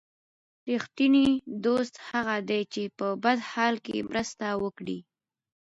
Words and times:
رښتینی 0.71 1.27
دوست 1.65 1.93
هغه 2.09 2.35
دی 2.49 2.61
چې 2.73 2.83
په 2.97 3.07
بد 3.23 3.39
حال 3.51 3.75
کې 3.85 4.05
مرسته 4.09 4.47
وکړي. 4.63 4.99